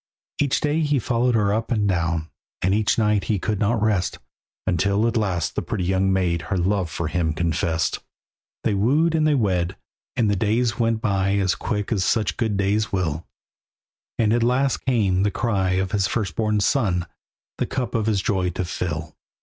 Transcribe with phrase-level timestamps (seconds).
[0.41, 2.31] Each day he followed her up and down,
[2.63, 4.17] And each night he could not rest,
[4.65, 7.99] Until at last the pretty young maid Her love for him confessed.
[8.63, 9.77] They wooed and they wed,
[10.15, 13.27] and the days went by As quick as such good days will,
[14.17, 17.05] And at last came the cry of his firstborn son
[17.59, 19.15] The cup of his joy to fill.